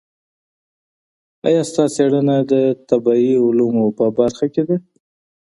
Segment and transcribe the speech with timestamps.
[1.47, 2.53] ایا ستا څېړنه د
[2.89, 4.77] طبعي علومو په برخه کي ده؟